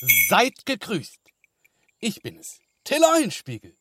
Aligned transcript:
Seid 0.00 0.66
gegrüßt. 0.66 1.20
Ich 2.00 2.20
bin 2.20 2.36
es, 2.36 2.60
Till 2.84 3.02
Eulenspiegel. 3.02 3.74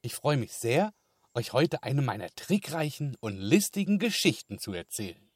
Ich 0.00 0.14
freue 0.14 0.38
mich 0.38 0.54
sehr, 0.54 0.94
euch 1.34 1.52
heute 1.52 1.82
eine 1.82 2.00
meiner 2.00 2.30
trickreichen 2.30 3.14
und 3.20 3.36
listigen 3.36 3.98
Geschichten 3.98 4.58
zu 4.58 4.72
erzählen. 4.72 5.30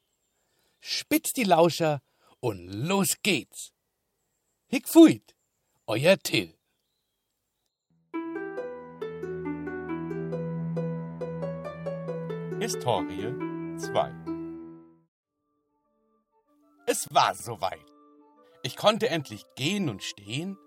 Spitzt 0.79 1.37
die 1.37 1.43
Lauscher 1.43 2.01
und 2.39 2.67
los 2.67 3.17
geht's. 3.21 3.71
Hick 4.65 4.89
fuit, 4.89 5.35
euer 5.85 6.17
Till. 6.17 6.57
Historie 12.59 13.31
2 13.77 14.11
Es 16.87 17.07
war 17.13 17.35
soweit. 17.35 17.98
Ich 18.61 18.75
konnte 18.75 19.09
endlich 19.09 19.45
gehen 19.55 19.89
und 19.89 20.03
stehen, 20.03 20.57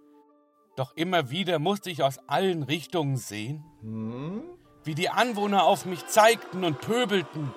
doch 0.77 0.96
immer 0.96 1.30
wieder 1.30 1.59
musste 1.59 1.91
ich 1.91 2.02
aus 2.02 2.19
allen 2.27 2.62
Richtungen 2.62 3.16
sehen, 3.16 3.64
hm? 3.80 4.42
wie 4.84 4.95
die 4.95 5.10
Anwohner 5.10 5.64
auf 5.64 5.84
mich 5.84 6.06
zeigten 6.06 6.64
und 6.64 6.80
pöbelten. 6.80 7.55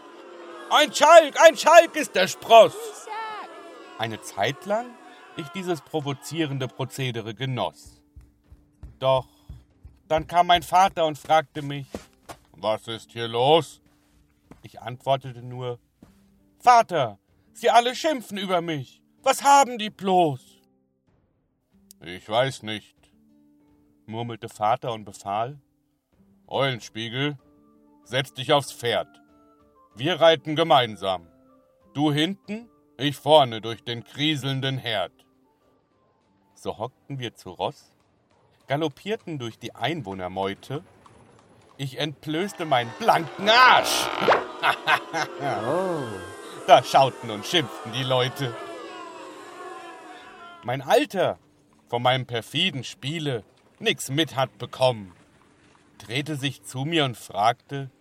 Ein 0.70 0.94
Schalk, 0.94 1.36
ein 1.48 1.58
Schalk 1.58 1.96
ist 1.96 2.16
der 2.16 2.28
Spross! 2.28 2.76
Eine 3.98 4.22
Zeit 4.22 4.66
lang 4.66 4.88
ich 5.38 5.48
dieses 5.50 5.82
provozierende 5.82 6.68
Prozedere 6.68 7.34
genoss. 7.34 8.02
Doch 9.00 9.28
dann 10.08 10.28
kam 10.28 10.48
mein 10.48 10.64
Vater 10.64 11.06
und 11.06 11.18
fragte 11.18 11.62
mich, 11.62 11.88
was 12.52 12.88
ist 12.88 13.12
hier 13.12 13.28
los? 13.28 13.82
Ich 14.62 14.82
antwortete 14.82 15.42
nur, 15.42 15.80
Vater, 16.60 17.20
Sie 17.54 17.70
alle 17.70 17.96
schimpfen 17.96 18.38
über 18.38 18.60
mich. 18.62 19.02
Was 19.26 19.44
haben 19.44 19.80
die 19.80 19.90
bloß? 19.90 20.40
Ich 22.02 22.30
weiß 22.30 22.62
nicht, 22.62 22.96
murmelte 24.06 24.50
Vater 24.50 24.94
und 24.94 25.04
befahl, 25.04 25.60
Eulenspiegel, 26.46 27.36
setz 28.04 28.36
dich 28.36 28.54
aufs 28.54 28.72
Pferd. 28.72 29.08
Wir 29.96 30.22
reiten 30.22 30.56
gemeinsam. 30.56 31.26
Du 31.96 32.14
hinten, 32.14 32.70
ich 33.00 33.16
vorne 33.16 33.62
durch 33.62 33.84
den 33.84 34.04
kriselnden 34.04 34.78
Herd. 34.78 35.26
So 36.54 36.78
hockten 36.78 37.18
wir 37.18 37.34
zu 37.34 37.50
Ross, 37.50 37.96
galoppierten 38.68 39.40
durch 39.40 39.58
die 39.58 39.74
Einwohnermeute. 39.74 40.84
Ich 41.78 41.98
entblößte 41.98 42.66
meinen 42.66 42.92
blanken 43.00 43.50
Arsch. 43.50 44.08
Da 46.68 46.82
schauten 46.84 47.30
und 47.30 47.46
schimpften 47.46 47.92
die 47.92 48.04
Leute. 48.04 48.52
Mein 50.66 50.82
Alter 50.82 51.38
von 51.90 52.02
meinem 52.02 52.26
perfiden 52.26 52.84
Spiele 52.84 53.44
nix 53.78 54.10
mit 54.10 54.36
hat 54.36 54.58
bekommen, 54.58 55.16
drehte 56.00 56.38
sich 56.38 56.64
zu 56.64 56.86
mir 56.86 57.06
und 57.06 57.16
fragte, 57.16 57.92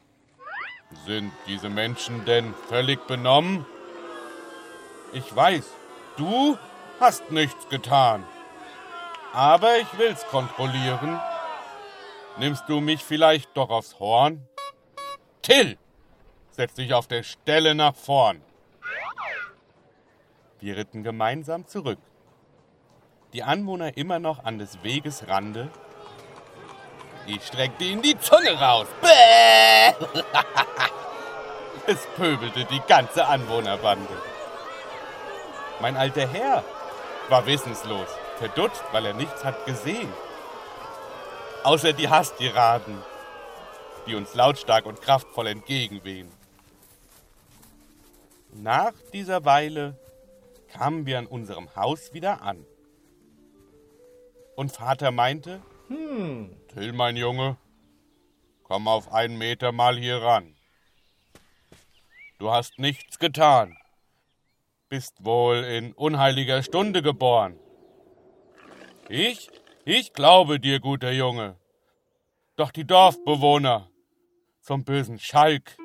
sind 1.04 1.30
diese 1.46 1.68
Menschen 1.68 2.24
denn 2.24 2.54
völlig 2.70 3.06
benommen? 3.06 3.66
Ich 5.12 5.36
weiß, 5.36 5.66
du 6.16 6.56
hast 7.00 7.30
nichts 7.30 7.68
getan. 7.68 8.24
Aber 9.34 9.76
ich 9.76 9.98
will's 9.98 10.24
kontrollieren. 10.28 11.20
Nimmst 12.38 12.64
du 12.66 12.80
mich 12.80 13.04
vielleicht 13.04 13.54
doch 13.58 13.68
aufs 13.68 14.00
Horn? 14.00 14.48
Till, 15.42 15.76
setz 16.50 16.72
dich 16.72 16.94
auf 16.94 17.08
der 17.08 17.24
Stelle 17.24 17.74
nach 17.74 17.94
vorn. 17.94 18.40
Wir 20.60 20.78
ritten 20.78 21.02
gemeinsam 21.02 21.66
zurück. 21.66 21.98
Die 23.34 23.42
Anwohner 23.42 23.96
immer 23.96 24.20
noch 24.20 24.44
an 24.44 24.60
des 24.60 24.84
Weges 24.84 25.26
Rande. 25.26 25.68
Ich 27.26 27.44
streckte 27.44 27.82
ihnen 27.82 28.00
die 28.00 28.16
Zunge 28.16 28.52
raus. 28.52 28.86
Bäh! 29.02 29.92
es 31.88 32.06
pöbelte 32.14 32.64
die 32.66 32.80
ganze 32.86 33.26
Anwohnerbande. 33.26 34.16
Mein 35.80 35.96
alter 35.96 36.28
Herr 36.28 36.62
war 37.28 37.44
wissenslos, 37.44 38.06
verdutzt, 38.38 38.84
weil 38.92 39.06
er 39.06 39.14
nichts 39.14 39.44
hat 39.44 39.66
gesehen. 39.66 40.12
Außer 41.64 41.92
die 41.92 42.08
Hastiraden, 42.08 43.02
die 44.06 44.14
uns 44.14 44.32
lautstark 44.36 44.86
und 44.86 45.02
kraftvoll 45.02 45.48
entgegenwehen. 45.48 46.30
Nach 48.52 48.92
dieser 49.12 49.44
Weile 49.44 49.98
kamen 50.72 51.04
wir 51.04 51.18
an 51.18 51.26
unserem 51.26 51.74
Haus 51.74 52.12
wieder 52.12 52.40
an. 52.40 52.64
Und 54.56 54.72
Vater 54.72 55.10
meinte, 55.10 55.62
hm, 55.88 56.56
Till, 56.68 56.92
mein 56.92 57.16
Junge, 57.16 57.56
komm 58.62 58.88
auf 58.88 59.12
einen 59.12 59.36
Meter 59.36 59.72
mal 59.72 59.96
hier 59.98 60.22
ran. 60.22 60.56
Du 62.38 62.50
hast 62.50 62.78
nichts 62.78 63.18
getan, 63.18 63.76
bist 64.88 65.24
wohl 65.24 65.56
in 65.56 65.92
unheiliger 65.92 66.62
Stunde 66.62 67.02
geboren. 67.02 67.58
Ich, 69.08 69.50
ich 69.84 70.12
glaube 70.12 70.60
dir, 70.60 70.80
guter 70.80 71.12
Junge. 71.12 71.56
Doch 72.56 72.70
die 72.70 72.86
Dorfbewohner 72.86 73.90
zum 74.60 74.84
bösen 74.84 75.18
Schalk 75.18 75.76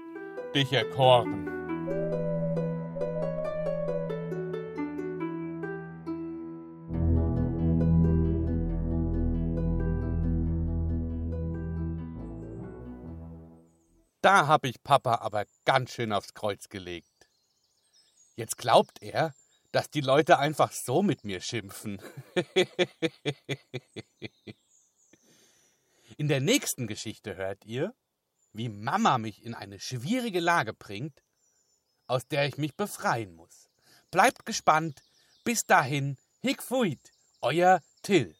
dich 0.54 0.72
erkoren. 0.72 1.59
Da 14.22 14.48
hab 14.48 14.66
ich 14.66 14.84
Papa 14.84 15.16
aber 15.16 15.46
ganz 15.66 15.92
schön 15.92 16.12
aufs 16.12 16.34
Kreuz 16.34 16.68
gelegt. 16.68 17.30
Jetzt 18.36 18.58
glaubt 18.58 19.02
er, 19.02 19.34
dass 19.72 19.90
die 19.90 20.02
Leute 20.02 20.40
einfach 20.40 20.72
so 20.72 21.02
mit 21.04 21.24
mir 21.24 21.40
schimpfen. 21.42 22.02
in 26.18 26.28
der 26.28 26.42
nächsten 26.42 26.88
Geschichte 26.88 27.36
hört 27.36 27.64
ihr, 27.66 27.94
wie 28.52 28.68
Mama 28.70 29.18
mich 29.18 29.44
in 29.44 29.54
eine 29.54 29.80
schwierige 29.80 30.40
Lage 30.40 30.74
bringt, 30.74 31.24
aus 32.08 32.28
der 32.28 32.48
ich 32.48 32.58
mich 32.58 32.76
befreien 32.76 33.36
muss. 33.36 33.70
Bleibt 34.12 34.46
gespannt. 34.46 35.02
Bis 35.44 35.62
dahin, 35.66 36.18
Hick 36.42 36.64
Fuit, 36.64 37.12
euer 37.42 37.82
Till. 38.02 38.39